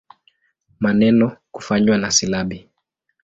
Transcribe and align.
Maneno 0.79 1.37
kufanywa 1.51 1.97
na 1.97 2.11
silabi. 2.11 2.69